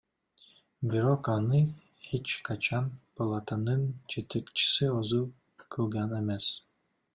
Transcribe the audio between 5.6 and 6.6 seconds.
кылган эмес.